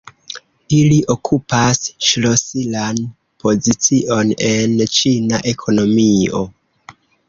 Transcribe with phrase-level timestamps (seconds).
[0.77, 3.05] Ili okupas ŝlosilan
[3.45, 6.49] pozicion en Ĉina ekonomio.